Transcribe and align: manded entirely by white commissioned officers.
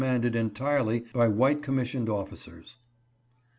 manded 0.01 0.33
entirely 0.33 1.01
by 1.13 1.27
white 1.27 1.61
commissioned 1.61 2.09
officers. 2.09 2.77